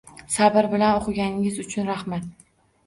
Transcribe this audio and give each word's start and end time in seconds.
Sabr 0.35 0.69
bilan 0.71 0.97
o’qiganingiz 1.03 1.61
uchun 1.67 1.95
raxmat 1.95 2.29